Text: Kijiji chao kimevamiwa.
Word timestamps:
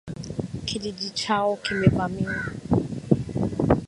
Kijiji 0.65 1.09
chao 1.09 1.55
kimevamiwa. 1.63 2.41